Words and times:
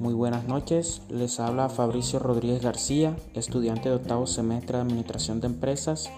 Muy 0.00 0.14
buenas 0.14 0.48
noches, 0.48 1.02
les 1.10 1.38
habla 1.38 1.68
Fabricio 1.68 2.18
Rodríguez 2.18 2.62
García, 2.62 3.16
estudiante 3.34 3.88
de 3.88 3.96
octavo 3.96 4.26
semestre 4.26 4.76
de 4.76 4.82
Administración 4.82 5.40
de 5.40 5.46
Empresas 5.46 6.10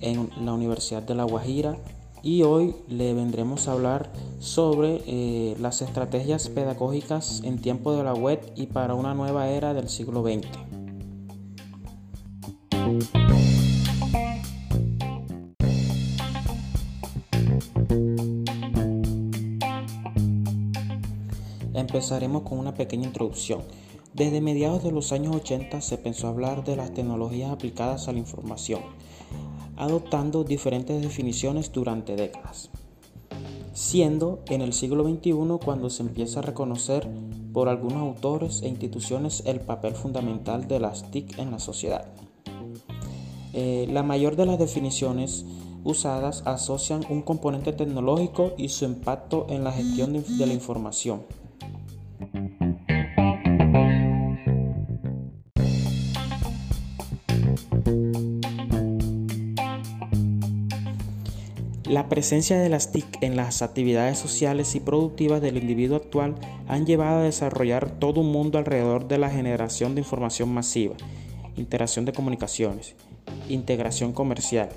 en 0.00 0.30
la 0.44 0.52
Universidad 0.52 1.02
de 1.02 1.14
La 1.14 1.24
Guajira 1.24 1.76
y 2.22 2.42
hoy 2.42 2.74
le 2.88 3.14
vendremos 3.14 3.68
a 3.68 3.72
hablar 3.72 4.10
sobre 4.40 5.02
eh, 5.06 5.56
las 5.60 5.82
estrategias 5.82 6.48
pedagógicas 6.48 7.42
en 7.44 7.60
tiempo 7.60 7.94
de 7.96 8.04
la 8.04 8.14
web 8.14 8.40
y 8.56 8.66
para 8.66 8.94
una 8.94 9.14
nueva 9.14 9.48
era 9.48 9.74
del 9.74 9.88
siglo 9.88 10.22
XX. 10.22 10.71
Empezaremos 21.92 22.44
con 22.44 22.58
una 22.58 22.72
pequeña 22.72 23.06
introducción. 23.06 23.60
Desde 24.14 24.40
mediados 24.40 24.82
de 24.82 24.92
los 24.92 25.12
años 25.12 25.36
80 25.36 25.82
se 25.82 25.98
pensó 25.98 26.26
hablar 26.26 26.64
de 26.64 26.74
las 26.74 26.94
tecnologías 26.94 27.50
aplicadas 27.50 28.08
a 28.08 28.12
la 28.12 28.18
información 28.18 28.80
adoptando 29.76 30.42
diferentes 30.42 31.02
definiciones 31.02 31.70
durante 31.70 32.16
décadas, 32.16 32.70
siendo 33.74 34.40
en 34.46 34.62
el 34.62 34.72
siglo 34.72 35.04
XXI 35.04 35.34
cuando 35.62 35.90
se 35.90 36.02
empieza 36.02 36.40
a 36.40 36.42
reconocer 36.42 37.08
por 37.52 37.68
algunos 37.68 37.98
autores 37.98 38.62
e 38.62 38.68
instituciones 38.68 39.42
el 39.44 39.60
papel 39.60 39.94
fundamental 39.94 40.68
de 40.68 40.80
las 40.80 41.10
TIC 41.10 41.38
en 41.38 41.50
la 41.50 41.58
sociedad. 41.58 42.06
Eh, 43.52 43.86
la 43.90 44.02
mayor 44.02 44.36
de 44.36 44.46
las 44.46 44.58
definiciones 44.58 45.44
usadas 45.84 46.42
asocian 46.46 47.04
un 47.10 47.22
componente 47.22 47.72
tecnológico 47.72 48.52
y 48.56 48.68
su 48.68 48.84
impacto 48.84 49.46
en 49.50 49.64
la 49.64 49.72
gestión 49.72 50.12
de 50.12 50.46
la 50.46 50.54
información 50.54 51.41
La 61.92 62.08
presencia 62.08 62.58
de 62.58 62.70
las 62.70 62.90
TIC 62.90 63.22
en 63.22 63.36
las 63.36 63.60
actividades 63.60 64.18
sociales 64.18 64.74
y 64.74 64.80
productivas 64.80 65.42
del 65.42 65.58
individuo 65.58 65.98
actual 65.98 66.36
han 66.66 66.86
llevado 66.86 67.18
a 67.18 67.24
desarrollar 67.24 67.90
todo 67.90 68.22
un 68.22 68.32
mundo 68.32 68.56
alrededor 68.56 69.08
de 69.08 69.18
la 69.18 69.28
generación 69.28 69.94
de 69.94 70.00
información 70.00 70.48
masiva, 70.48 70.94
interacción 71.54 72.06
de 72.06 72.14
comunicaciones, 72.14 72.94
integración 73.50 74.14
comercial, 74.14 74.70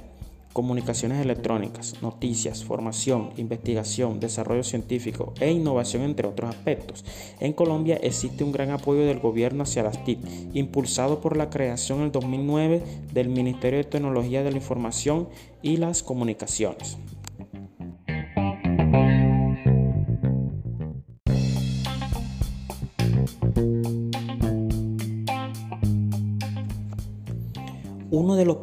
comunicaciones 0.56 1.20
electrónicas, 1.20 2.02
noticias, 2.02 2.64
formación, 2.64 3.32
investigación, 3.36 4.22
desarrollo 4.22 4.64
científico 4.64 5.34
e 5.42 5.52
innovación, 5.52 6.04
entre 6.04 6.30
otros 6.30 6.50
aspectos. 6.50 7.04
En 7.42 7.52
Colombia 7.52 8.00
existe 8.02 8.46
un 8.46 8.54
gran 8.54 8.72
apoyo 8.72 9.06
del 9.06 9.20
gobierno 9.20 9.64
hacia 9.64 9.84
las 9.84 10.06
TIC, 10.06 10.18
impulsado 10.54 11.20
por 11.20 11.36
la 11.36 11.50
creación 11.50 12.00
en 12.00 12.06
el 12.06 12.12
2009 12.14 12.82
del 13.12 13.28
Ministerio 13.28 13.80
de 13.80 13.84
Tecnología 13.84 14.44
de 14.44 14.52
la 14.52 14.58
Información 14.58 15.28
y 15.62 15.76
las 15.76 16.04
Comunicaciones. 16.04 16.96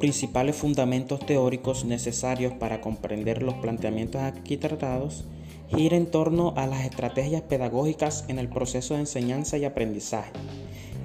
Principales 0.03 0.57
fundamentos 0.57 1.21
teóricos 1.21 1.85
necesarios 1.85 2.53
para 2.55 2.81
comprender 2.81 3.41
los 3.41 3.55
planteamientos 3.55 4.21
aquí 4.21 4.57
tratados 4.57 5.27
gira 5.73 5.97
en 5.97 6.07
torno 6.07 6.55
a 6.57 6.67
las 6.67 6.85
estrategias 6.85 7.43
pedagógicas 7.43 8.25
en 8.27 8.41
el 8.41 8.49
proceso 8.49 8.95
de 8.95 9.01
enseñanza 9.01 9.59
y 9.59 9.65
aprendizaje. 9.65 10.33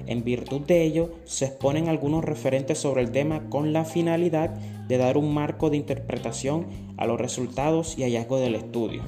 En 0.08 0.24
virtud 0.24 0.62
de 0.62 0.82
ello, 0.82 1.12
se 1.26 1.44
exponen 1.44 1.88
algunos 1.88 2.24
referentes 2.24 2.78
sobre 2.78 3.02
el 3.02 3.12
tema 3.12 3.48
con 3.48 3.72
la 3.72 3.84
finalidad 3.84 4.50
de 4.88 4.98
dar 4.98 5.16
un 5.16 5.32
marco 5.32 5.70
de 5.70 5.76
interpretación 5.76 6.66
a 6.96 7.06
los 7.06 7.20
resultados 7.20 7.96
y 7.96 8.02
hallazgos 8.02 8.40
del 8.40 8.56
estudio. 8.56 9.02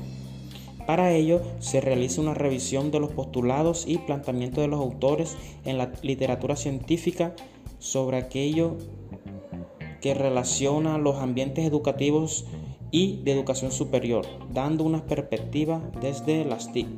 Para 0.86 1.10
ello, 1.14 1.42
se 1.58 1.80
realiza 1.80 2.20
una 2.20 2.34
revisión 2.34 2.92
de 2.92 3.00
los 3.00 3.10
postulados 3.10 3.86
y 3.88 3.98
planteamientos 3.98 4.62
de 4.62 4.68
los 4.68 4.78
autores 4.78 5.36
en 5.64 5.78
la 5.78 5.90
literatura 6.02 6.54
científica 6.54 7.34
sobre 7.80 8.18
aquello 8.18 8.76
que 10.00 10.14
relaciona 10.14 10.98
los 10.98 11.16
ambientes 11.16 11.64
educativos 11.64 12.46
y 12.90 13.22
de 13.22 13.32
educación 13.32 13.70
superior, 13.70 14.26
dando 14.52 14.84
una 14.84 15.04
perspectiva 15.04 15.80
desde 16.00 16.44
las 16.44 16.72
TIC. 16.72 16.88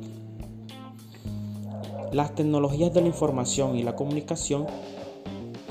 Las 2.11 2.35
tecnologías 2.35 2.93
de 2.93 3.01
la 3.01 3.07
información 3.07 3.75
y 3.77 3.83
la 3.83 3.95
comunicación 3.95 4.67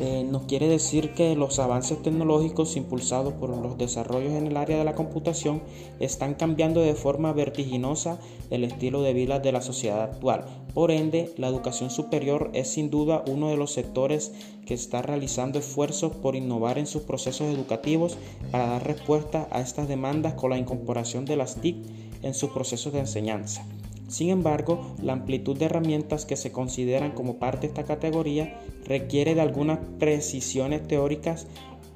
eh, 0.05 0.25
nos 0.25 0.47
quiere 0.47 0.67
decir 0.67 1.15
que 1.15 1.37
los 1.37 1.61
avances 1.61 2.03
tecnológicos 2.03 2.75
impulsados 2.77 3.35
por 3.35 3.51
los 3.51 3.79
desarrollos 3.79 4.33
en 4.33 4.49
el 4.49 4.57
área 4.57 4.77
de 4.77 4.83
la 4.83 4.97
computación 4.97 5.63
están 6.01 6.35
cambiando 6.35 6.81
de 6.81 6.97
forma 6.97 7.33
vertiginosa 7.33 8.19
el 8.51 8.65
estilo 8.65 9.03
de 9.03 9.13
vida 9.13 9.39
de 9.39 9.53
la 9.53 9.63
sociedad 9.63 10.03
actual. 10.03 10.45
Por 10.75 10.91
ende, 10.91 11.33
la 11.37 11.47
educación 11.47 11.89
superior 11.91 12.51
es 12.53 12.67
sin 12.67 12.91
duda 12.91 13.23
uno 13.29 13.51
de 13.51 13.57
los 13.57 13.75
sectores 13.75 14.33
que 14.67 14.75
está 14.75 15.03
realizando 15.03 15.61
esfuerzos 15.61 16.11
por 16.17 16.35
innovar 16.35 16.79
en 16.79 16.89
sus 16.89 17.03
procesos 17.03 17.55
educativos 17.55 18.19
para 18.51 18.67
dar 18.67 18.85
respuesta 18.85 19.47
a 19.53 19.61
estas 19.61 19.87
demandas 19.87 20.35
con 20.35 20.51
la 20.51 20.59
incorporación 20.59 21.27
de 21.27 21.37
las 21.37 21.61
TIC 21.61 21.77
en 22.23 22.35
sus 22.35 22.51
procesos 22.51 22.93
de 22.93 22.99
enseñanza. 22.99 23.65
Sin 24.09 24.29
embargo, 24.29 24.95
la 25.03 25.15
amplitud 25.15 25.57
de 25.57 25.67
herramientas 25.67 26.27
que 26.27 26.37
se 26.37 26.53
consideran 26.53 27.13
como 27.13 27.39
parte 27.39 27.63
de 27.63 27.67
esta 27.69 27.85
categoría 27.85 28.59
requiere 28.85 29.35
de 29.35 29.41
algunas 29.41 29.79
precisiones 29.99 30.87
teóricas 30.87 31.47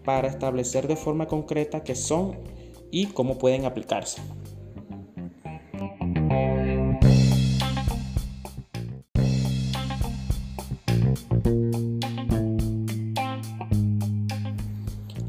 para 0.04 0.28
establecer 0.28 0.88
de 0.88 0.96
forma 0.96 1.26
concreta 1.26 1.82
qué 1.82 1.94
son 1.94 2.36
y 2.90 3.06
cómo 3.06 3.38
pueden 3.38 3.64
aplicarse. 3.64 4.22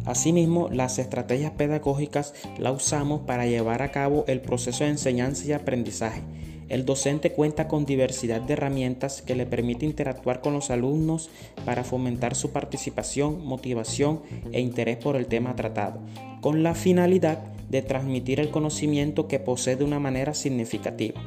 Asimismo, 0.05 0.69
las 0.71 0.99
estrategias 0.99 1.51
pedagógicas 1.51 2.33
las 2.57 2.73
usamos 2.73 3.21
para 3.21 3.45
llevar 3.45 3.81
a 3.81 3.91
cabo 3.91 4.23
el 4.27 4.39
proceso 4.39 4.85
de 4.85 4.91
enseñanza 4.91 5.45
y 5.45 5.51
aprendizaje 5.51 6.23
el 6.69 6.85
docente 6.85 7.31
cuenta 7.31 7.67
con 7.67 7.85
diversidad 7.85 8.41
de 8.41 8.53
herramientas 8.53 9.21
que 9.21 9.35
le 9.35 9.45
permite 9.45 9.85
interactuar 9.85 10.41
con 10.41 10.53
los 10.53 10.69
alumnos 10.69 11.29
para 11.65 11.83
fomentar 11.83 12.35
su 12.35 12.51
participación, 12.51 13.45
motivación 13.45 14.21
e 14.51 14.59
interés 14.59 14.97
por 14.97 15.15
el 15.15 15.27
tema 15.27 15.55
tratado, 15.55 15.99
con 16.41 16.63
la 16.63 16.75
finalidad 16.75 17.39
de 17.69 17.81
transmitir 17.81 18.39
el 18.39 18.49
conocimiento 18.49 19.27
que 19.27 19.39
posee 19.39 19.75
de 19.75 19.83
una 19.83 19.99
manera 19.99 20.33
significativa. 20.33 21.21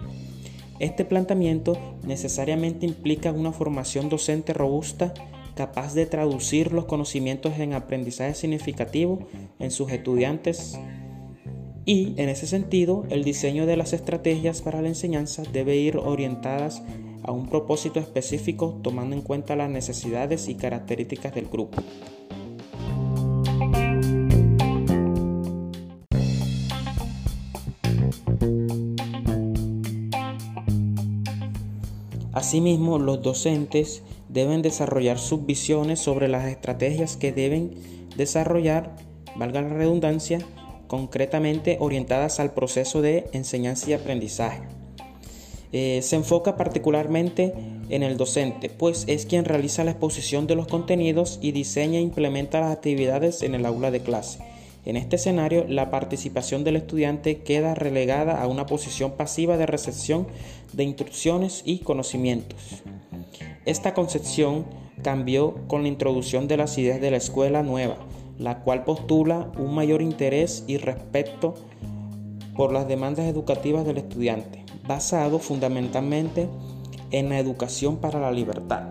Este 0.79 1.05
planteamiento 1.05 1.77
necesariamente 2.05 2.87
implica 2.87 3.33
una 3.33 3.53
formación 3.53 4.09
docente 4.09 4.55
robusta 4.55 5.13
capaz 5.55 5.93
de 5.93 6.07
traducir 6.07 6.73
los 6.73 6.87
conocimientos 6.87 7.59
en 7.59 7.75
aprendizaje 7.75 8.35
significativo 8.35 9.29
en 9.59 9.71
sus 9.71 9.93
estudiantes 9.93 10.79
y 11.85 12.15
en 12.17 12.29
ese 12.29 12.47
sentido, 12.47 13.05
el 13.11 13.25
diseño 13.25 13.67
de 13.67 13.77
las 13.77 13.93
estrategias 13.93 14.61
para 14.63 14.83
la 14.83 14.89
enseñanza 14.89 15.43
debe 15.53 15.77
ir 15.77 15.97
orientadas 15.97 16.83
a 17.23 17.33
un 17.33 17.49
propósito 17.49 17.99
específico 18.01 18.79
tomando 18.83 19.17
en 19.17 19.23
cuenta 19.23 19.57
las 19.57 19.71
necesidades 19.71 20.49
y 20.49 20.55
características 20.55 21.35
del 21.35 21.47
grupo. 21.47 21.83
Asimismo, 32.33 32.99
los 32.99 33.23
docentes 33.23 34.03
deben 34.29 34.63
desarrollar 34.63 35.19
sus 35.19 35.45
visiones 35.45 35.99
sobre 35.99 36.29
las 36.29 36.47
estrategias 36.47 37.17
que 37.17 37.33
deben 37.33 37.75
desarrollar, 38.17 38.97
valga 39.37 39.61
la 39.63 39.71
redundancia, 39.71 40.39
concretamente 40.91 41.77
orientadas 41.79 42.41
al 42.41 42.53
proceso 42.53 43.01
de 43.01 43.29
enseñanza 43.33 43.89
y 43.89 43.93
aprendizaje. 43.93 44.63
Eh, 45.71 46.01
se 46.03 46.17
enfoca 46.17 46.57
particularmente 46.57 47.55
en 47.91 48.03
el 48.03 48.17
docente, 48.17 48.71
pues 48.71 49.05
es 49.07 49.25
quien 49.25 49.45
realiza 49.45 49.85
la 49.85 49.93
exposición 49.93 50.49
de 50.49 50.57
los 50.57 50.67
contenidos 50.67 51.39
y 51.41 51.53
diseña 51.53 52.01
e 52.01 52.03
implementa 52.03 52.59
las 52.59 52.73
actividades 52.73 53.43
en 53.43 53.55
el 53.55 53.67
aula 53.67 53.93
de 53.93 54.01
clase. 54.01 54.41
En 54.85 54.97
este 54.97 55.15
escenario, 55.15 55.65
la 55.69 55.93
participación 55.93 56.65
del 56.65 56.75
estudiante 56.75 57.39
queda 57.43 57.77
relegada 57.77 58.43
a 58.43 58.49
una 58.49 58.67
posición 58.67 59.13
pasiva 59.13 59.57
de 59.57 59.67
recepción 59.67 60.27
de 60.73 60.83
instrucciones 60.83 61.63
y 61.65 61.79
conocimientos. 61.79 62.83
Esta 63.65 63.95
concepción 63.95 64.67
cambió 65.05 65.55
con 65.69 65.83
la 65.83 65.89
introducción 65.89 66.49
de 66.49 66.57
las 66.57 66.77
ideas 66.79 67.01
de 67.01 67.13
la 67.13 67.19
escuela 67.19 67.63
nueva, 67.63 67.97
la 68.41 68.61
cual 68.61 68.85
postula 68.85 69.53
un 69.59 69.75
mayor 69.75 70.01
interés 70.01 70.65
y 70.67 70.79
respeto 70.79 71.55
por 72.57 72.73
las 72.73 72.89
demandas 72.89 73.27
educativas 73.27 73.85
del 73.85 73.99
estudiante, 73.99 74.65
basado 74.89 75.39
fundamentalmente 75.39 76.49
en 77.11 77.29
la 77.29 77.39
educación 77.39 77.99
para 77.99 78.19
la 78.19 78.33
libertad. 78.33 78.89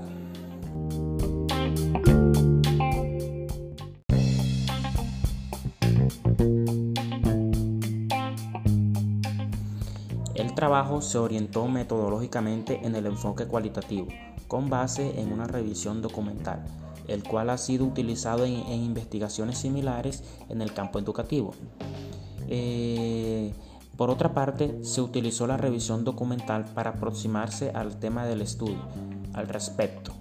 El 10.36 10.54
trabajo 10.54 11.02
se 11.02 11.18
orientó 11.18 11.68
metodológicamente 11.68 12.82
en 12.84 12.96
el 12.96 13.08
enfoque 13.08 13.48
cualitativo, 13.48 14.08
con 14.48 14.70
base 14.70 15.20
en 15.20 15.34
una 15.34 15.48
revisión 15.48 16.02
documental, 16.04 16.64
el 17.10 17.24
cual 17.24 17.50
ha 17.50 17.58
sido 17.58 17.86
utilizado 17.86 18.46
en, 18.46 18.54
investigaciones 18.72 19.58
similares 19.58 20.24
en 20.50 20.62
el 20.62 20.74
campo 20.74 21.00
educativo. 21.00 21.54
Eh, 22.48 23.54
por 23.98 24.10
otra 24.10 24.34
parte, 24.34 24.80
se 24.84 25.02
utilizó 25.02 25.46
la 25.46 25.58
revisión 25.58 26.06
documental 26.06 26.66
para 26.74 26.92
aproximarse 26.92 27.72
al 27.72 28.00
tema 28.00 28.26
del 28.26 28.42
estudio. 28.42 28.80
Al 29.34 29.48
respecto, 29.48 30.14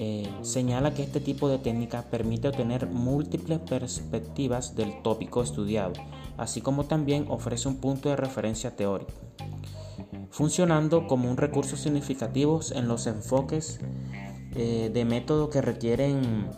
eh, 0.00 0.32
señala 0.42 0.94
que 0.94 1.02
este 1.02 1.20
tipo 1.20 1.48
de 1.48 1.58
técnica 1.58 2.02
permite 2.02 2.48
obtener 2.48 2.86
múltiples 2.86 3.58
perspectivas 3.58 4.76
del 4.76 5.02
tópico 5.02 5.42
estudiado, 5.42 5.92
así 6.36 6.60
como 6.60 6.84
también 6.84 7.26
ofrece 7.28 7.68
un 7.68 7.76
punto 7.78 8.08
de 8.08 8.14
referencia 8.14 8.76
teórico, 8.76 9.12
funcionando 10.30 11.08
como 11.08 11.28
un 11.28 11.36
recurso 11.36 11.76
significativo 11.76 12.60
en 12.72 12.86
los 12.86 13.08
enfoques 13.08 13.80
eh, 14.60 14.90
de 14.92 15.04
método 15.04 15.50
que 15.50 15.62
requieren 15.62 16.50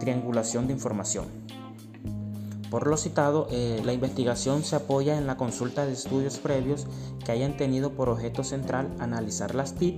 triangulación 0.00 0.66
de 0.66 0.72
información. 0.72 1.26
Por 2.68 2.88
lo 2.88 2.96
citado, 2.96 3.46
eh, 3.52 3.80
la 3.84 3.92
investigación 3.92 4.64
se 4.64 4.74
apoya 4.74 5.16
en 5.16 5.28
la 5.28 5.36
consulta 5.36 5.86
de 5.86 5.92
estudios 5.92 6.38
previos 6.38 6.88
que 7.24 7.30
hayan 7.30 7.56
tenido 7.56 7.92
por 7.92 8.08
objeto 8.08 8.42
central 8.42 8.92
analizar 8.98 9.54
las 9.54 9.76
TIC 9.76 9.94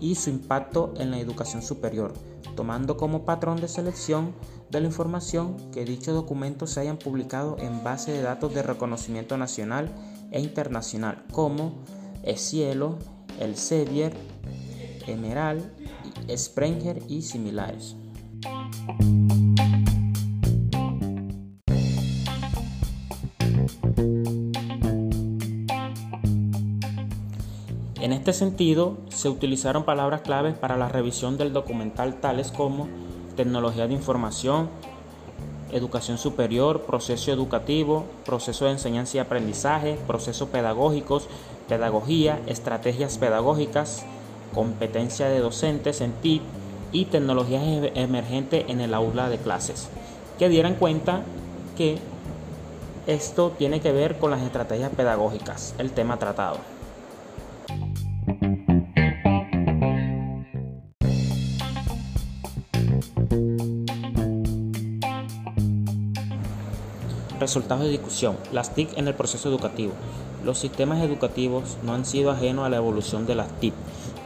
y 0.00 0.16
su 0.16 0.30
impacto 0.30 0.92
en 0.96 1.12
la 1.12 1.20
educación 1.20 1.62
superior, 1.62 2.12
tomando 2.56 2.96
como 2.96 3.24
patrón 3.24 3.60
de 3.60 3.68
selección 3.68 4.34
de 4.70 4.80
la 4.80 4.88
información 4.88 5.56
que 5.70 5.84
dichos 5.84 6.12
documentos 6.12 6.70
se 6.70 6.80
hayan 6.80 6.98
publicado 6.98 7.56
en 7.60 7.84
base 7.84 8.10
de 8.10 8.22
datos 8.22 8.52
de 8.52 8.64
reconocimiento 8.64 9.36
nacional 9.36 9.94
e 10.32 10.40
internacional, 10.40 11.24
como 11.30 11.84
ESCIELO, 12.24 12.98
Elsevier, 13.38 14.12
Emerald, 15.06 15.62
Sprenger 16.34 17.02
y 17.08 17.22
similares. 17.22 17.96
En 28.00 28.12
este 28.12 28.32
sentido, 28.32 28.98
se 29.08 29.28
utilizaron 29.28 29.84
palabras 29.84 30.20
claves 30.20 30.54
para 30.54 30.76
la 30.76 30.88
revisión 30.88 31.38
del 31.38 31.52
documental 31.52 32.20
tales 32.20 32.52
como 32.52 32.86
tecnología 33.36 33.86
de 33.88 33.94
información, 33.94 34.68
educación 35.72 36.18
superior, 36.18 36.82
proceso 36.82 37.32
educativo, 37.32 38.04
proceso 38.24 38.66
de 38.66 38.72
enseñanza 38.72 39.16
y 39.16 39.20
aprendizaje, 39.20 39.98
procesos 40.06 40.48
pedagógicos, 40.48 41.28
pedagogía, 41.68 42.40
estrategias 42.46 43.18
pedagógicas, 43.18 44.04
competencia 44.54 45.28
de 45.28 45.40
docentes 45.40 46.00
en 46.00 46.12
TIP 46.12 46.42
y 46.92 47.06
tecnologías 47.06 47.62
e-, 47.62 47.92
emergentes 47.94 48.64
en 48.68 48.80
el 48.80 48.94
aula 48.94 49.28
de 49.28 49.38
clases, 49.38 49.88
que 50.38 50.48
dieran 50.48 50.74
cuenta 50.74 51.22
que 51.76 51.98
esto 53.06 53.52
tiene 53.56 53.80
que 53.80 53.92
ver 53.92 54.18
con 54.18 54.30
las 54.30 54.42
estrategias 54.42 54.90
pedagógicas, 54.90 55.74
el 55.78 55.92
tema 55.92 56.18
tratado. 56.18 56.58
Resultados 67.38 67.84
de 67.84 67.90
discusión. 67.90 68.36
Las 68.50 68.74
TIC 68.74 68.98
en 68.98 69.06
el 69.06 69.14
proceso 69.14 69.48
educativo. 69.48 69.92
Los 70.44 70.58
sistemas 70.58 71.00
educativos 71.00 71.76
no 71.84 71.94
han 71.94 72.04
sido 72.04 72.30
ajenos 72.30 72.64
a 72.64 72.68
la 72.68 72.78
evolución 72.78 73.24
de 73.26 73.34
las 73.34 73.48
TIC, 73.60 73.74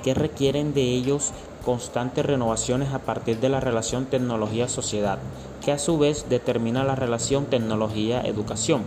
que 0.02 0.14
requieren 0.14 0.74
de 0.74 0.82
ellos 0.82 1.32
constantes 1.64 2.24
renovaciones 2.24 2.92
a 2.92 3.00
partir 3.00 3.38
de 3.40 3.48
la 3.48 3.60
relación 3.60 4.06
tecnología-sociedad, 4.06 5.18
que 5.64 5.72
a 5.72 5.78
su 5.78 5.98
vez 5.98 6.28
determina 6.28 6.84
la 6.84 6.94
relación 6.94 7.46
tecnología-educación. 7.46 8.82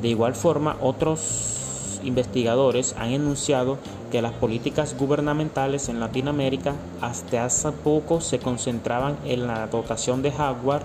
De 0.00 0.08
igual 0.08 0.34
forma, 0.34 0.76
otros 0.80 2.00
investigadores 2.02 2.94
han 2.98 3.10
enunciado 3.10 3.78
que 4.10 4.22
las 4.22 4.32
políticas 4.32 4.96
gubernamentales 4.98 5.88
en 5.88 6.00
Latinoamérica 6.00 6.74
hasta 7.00 7.44
hace 7.44 7.72
poco 7.72 8.20
se 8.20 8.38
concentraban 8.38 9.16
en 9.24 9.46
la 9.46 9.66
dotación 9.66 10.22
de 10.22 10.32
hardware 10.32 10.82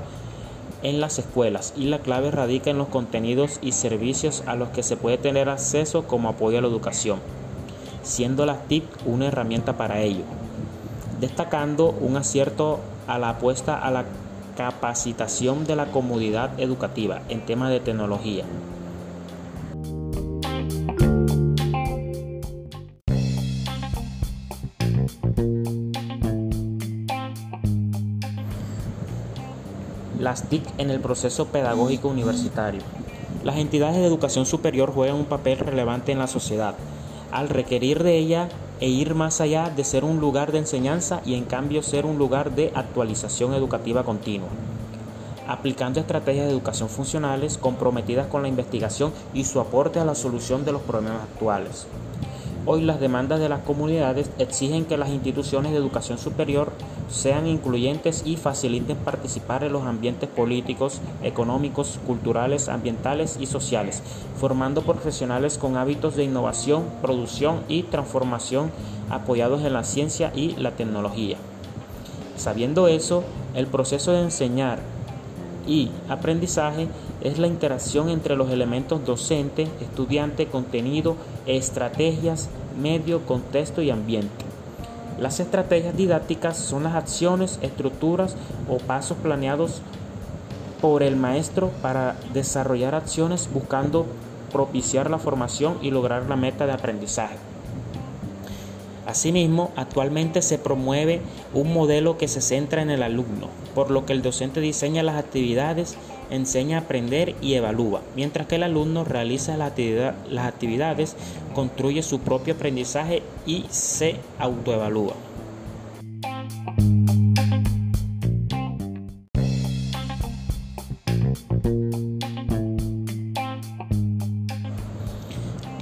en 0.81 1.01
las 1.01 1.19
escuelas 1.19 1.73
y 1.75 1.85
la 1.85 1.99
clave 1.99 2.31
radica 2.31 2.69
en 2.69 2.77
los 2.77 2.87
contenidos 2.87 3.59
y 3.61 3.73
servicios 3.73 4.43
a 4.45 4.55
los 4.55 4.69
que 4.69 4.83
se 4.83 4.95
puede 4.95 5.17
tener 5.17 5.49
acceso 5.49 6.07
como 6.07 6.29
apoyo 6.29 6.57
a 6.57 6.61
la 6.61 6.67
educación 6.67 7.19
siendo 8.03 8.45
las 8.45 8.67
TIC 8.67 8.83
una 9.05 9.27
herramienta 9.27 9.77
para 9.77 9.99
ello, 9.99 10.23
destacando 11.19 11.89
un 11.89 12.17
acierto 12.17 12.79
a 13.07 13.17
la 13.17 13.29
apuesta 13.29 13.77
a 13.77 13.91
la 13.91 14.05
capacitación 14.55 15.65
de 15.65 15.75
la 15.75 15.85
comunidad 15.85 16.59
educativa 16.59 17.21
en 17.29 17.45
temas 17.45 17.69
de 17.69 17.79
tecnología. 17.79 18.43
Las 30.19 30.43
TIC 30.49 30.63
en 30.77 30.89
el 30.89 30.99
proceso 30.99 31.47
pedagógico 31.47 32.09
universitario. 32.09 32.81
Las 33.43 33.55
entidades 33.55 33.95
de 33.95 34.05
educación 34.05 34.45
superior 34.45 34.91
juegan 34.91 35.15
un 35.15 35.25
papel 35.25 35.57
relevante 35.59 36.11
en 36.11 36.19
la 36.19 36.27
sociedad, 36.27 36.75
al 37.31 37.49
requerir 37.49 38.03
de 38.03 38.17
ella 38.17 38.49
e 38.79 38.87
ir 38.87 39.13
más 39.13 39.41
allá 39.41 39.69
de 39.69 39.83
ser 39.83 40.03
un 40.03 40.19
lugar 40.19 40.51
de 40.51 40.59
enseñanza 40.59 41.21
y 41.25 41.35
en 41.35 41.45
cambio 41.45 41.83
ser 41.83 42.05
un 42.05 42.17
lugar 42.17 42.55
de 42.55 42.71
actualización 42.75 43.53
educativa 43.53 44.03
continua, 44.03 44.49
aplicando 45.47 45.99
estrategias 45.99 46.45
de 46.45 46.51
educación 46.51 46.89
funcionales 46.89 47.57
comprometidas 47.57 48.27
con 48.27 48.41
la 48.41 48.47
investigación 48.47 49.11
y 49.33 49.43
su 49.43 49.59
aporte 49.59 49.99
a 49.99 50.05
la 50.05 50.15
solución 50.15 50.63
de 50.65 50.71
los 50.71 50.81
problemas 50.81 51.23
actuales. 51.23 51.87
Hoy 52.65 52.83
las 52.83 52.99
demandas 52.99 53.39
de 53.39 53.49
las 53.49 53.61
comunidades 53.61 54.29
exigen 54.37 54.85
que 54.85 54.97
las 54.97 55.09
instituciones 55.09 55.71
de 55.71 55.77
educación 55.77 56.17
superior 56.17 56.71
sean 57.09 57.47
incluyentes 57.47 58.23
y 58.25 58.37
faciliten 58.37 58.97
participar 58.97 59.63
en 59.63 59.73
los 59.73 59.83
ambientes 59.83 60.29
políticos, 60.29 61.01
económicos, 61.23 61.99
culturales, 62.05 62.69
ambientales 62.69 63.37
y 63.39 63.47
sociales, 63.47 64.01
formando 64.37 64.83
profesionales 64.83 65.57
con 65.57 65.75
hábitos 65.75 66.15
de 66.15 66.23
innovación, 66.23 66.83
producción 67.01 67.61
y 67.67 67.83
transformación 67.83 68.71
apoyados 69.09 69.63
en 69.63 69.73
la 69.73 69.83
ciencia 69.83 70.31
y 70.35 70.55
la 70.55 70.71
tecnología. 70.71 71.37
Sabiendo 72.37 72.87
eso, 72.87 73.23
el 73.53 73.67
proceso 73.67 74.11
de 74.11 74.21
enseñar 74.21 74.79
y 75.67 75.89
aprendizaje 76.07 76.87
es 77.21 77.37
la 77.37 77.47
interacción 77.47 78.09
entre 78.09 78.35
los 78.35 78.49
elementos 78.49 79.05
docente, 79.05 79.67
estudiante, 79.81 80.47
contenido, 80.47 81.15
estrategias, 81.45 82.49
medio, 82.79 83.25
contexto 83.25 83.81
y 83.81 83.89
ambiente. 83.89 84.48
Las 85.19 85.41
estrategias 85.41 85.97
didácticas 85.97 86.57
son 86.57 86.83
las 86.83 86.95
acciones, 86.95 87.59
estructuras 87.61 88.35
o 88.69 88.77
pasos 88.77 89.17
planeados 89.17 89.81
por 90.81 91.03
el 91.03 91.17
maestro 91.17 91.71
para 91.81 92.15
desarrollar 92.33 92.95
acciones 92.95 93.49
buscando 93.53 94.05
propiciar 94.53 95.09
la 95.09 95.19
formación 95.19 95.77
y 95.81 95.91
lograr 95.91 96.29
la 96.29 96.37
meta 96.37 96.65
de 96.65 96.71
aprendizaje. 96.71 97.35
Asimismo, 99.05 99.71
actualmente 99.75 100.41
se 100.41 100.57
promueve 100.57 101.21
un 101.53 101.73
modelo 101.73 102.17
que 102.17 102.27
se 102.27 102.41
centra 102.41 102.81
en 102.81 102.89
el 102.89 103.03
alumno, 103.03 103.47
por 103.75 103.91
lo 103.91 104.05
que 104.05 104.13
el 104.13 104.21
docente 104.21 104.61
diseña 104.61 105.03
las 105.03 105.17
actividades, 105.17 105.97
enseña 106.29 106.77
a 106.77 106.81
aprender 106.81 107.35
y 107.41 107.53
evalúa, 107.53 108.01
mientras 108.15 108.47
que 108.47 108.55
el 108.55 108.63
alumno 108.63 109.03
realiza 109.03 109.57
las 109.57 110.45
actividades, 110.45 111.15
construye 111.53 112.03
su 112.03 112.19
propio 112.19 112.53
aprendizaje 112.53 113.23
y 113.45 113.65
se 113.69 114.15
autoevalúa. 114.37 115.13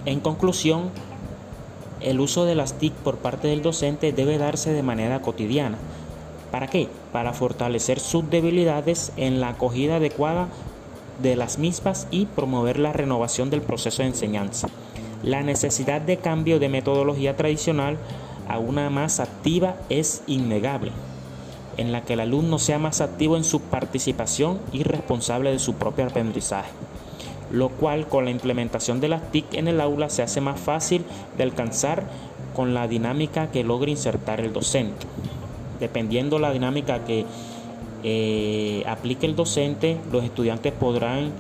En 0.05 0.21
conclusión, 0.21 0.89
el 1.99 2.21
uso 2.21 2.45
de 2.45 2.55
las 2.55 2.77
TIC 2.77 2.93
por 2.93 3.17
parte 3.17 3.49
del 3.49 3.61
docente 3.61 4.13
debe 4.13 4.37
darse 4.37 4.71
de 4.71 4.81
manera 4.81 5.21
cotidiana. 5.21 5.77
¿Para 6.51 6.67
qué? 6.67 6.87
Para 7.11 7.33
fortalecer 7.33 7.99
sus 7.99 8.29
debilidades 8.29 9.11
en 9.17 9.41
la 9.41 9.49
acogida 9.49 9.97
adecuada 9.97 10.47
de 11.21 11.35
las 11.35 11.57
mismas 11.57 12.07
y 12.11 12.25
promover 12.25 12.79
la 12.79 12.93
renovación 12.93 13.49
del 13.49 13.61
proceso 13.61 14.01
de 14.01 14.09
enseñanza. 14.09 14.69
La 15.23 15.41
necesidad 15.41 15.99
de 16.01 16.17
cambio 16.17 16.59
de 16.59 16.69
metodología 16.69 17.35
tradicional 17.35 17.97
a 18.47 18.59
una 18.59 18.89
más 18.89 19.19
activa 19.19 19.75
es 19.89 20.23
innegable, 20.27 20.91
en 21.75 21.91
la 21.91 22.03
que 22.03 22.13
el 22.13 22.19
alumno 22.21 22.59
sea 22.59 22.79
más 22.79 23.01
activo 23.01 23.35
en 23.35 23.43
su 23.43 23.59
participación 23.61 24.59
y 24.71 24.83
responsable 24.83 25.51
de 25.51 25.59
su 25.59 25.73
propio 25.73 26.05
aprendizaje, 26.05 26.69
lo 27.51 27.69
cual 27.69 28.07
con 28.07 28.25
la 28.25 28.31
implementación 28.31 29.01
de 29.01 29.09
las 29.09 29.31
TIC 29.31 29.55
en 29.55 29.67
el 29.67 29.81
aula 29.81 30.09
se 30.09 30.21
hace 30.21 30.39
más 30.39 30.59
fácil 30.59 31.03
de 31.35 31.43
alcanzar 31.43 32.03
con 32.55 32.73
la 32.73 32.87
dinámica 32.87 33.51
que 33.51 33.63
logre 33.63 33.91
insertar 33.91 34.39
el 34.39 34.53
docente. 34.53 35.05
Dependiendo 35.79 36.39
la 36.39 36.51
dinámica 36.51 37.05
que 37.05 37.25
eh, 38.03 38.83
aplique 38.87 39.25
el 39.25 39.35
docente, 39.35 39.97
los 40.11 40.23
estudiantes 40.23 40.73
podrán 40.73 41.31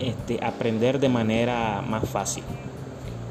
este, 0.00 0.44
aprender 0.44 1.00
de 1.00 1.08
manera 1.08 1.82
más 1.86 2.08
fácil. 2.08 2.44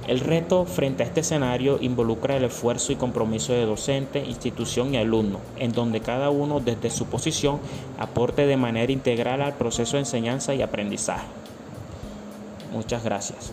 El 0.08 0.22
reto 0.22 0.64
frente 0.64 1.04
a 1.04 1.06
este 1.06 1.20
escenario 1.20 1.80
involucra 1.82 2.38
el 2.38 2.46
esfuerzo 2.46 2.94
y 2.94 2.96
compromiso 2.96 3.52
de 3.52 3.66
docente, 3.66 4.24
institución 4.24 4.94
y 4.94 4.98
alumno, 4.98 5.40
en 5.58 5.74
donde 5.74 6.00
cada 6.00 6.30
uno 6.30 6.62
desde 6.62 6.90
su 6.90 7.08
posición 7.08 7.60
aporte 8.00 8.48
de 8.48 8.56
manera 8.56 8.92
integral 8.92 9.42
al 9.42 9.56
proceso 9.56 9.98
de 9.98 10.04
enseñanza 10.04 10.56
y 10.56 10.62
aprendizaje. 10.62 11.28
Muchas 12.72 13.04
gracias. 13.04 13.52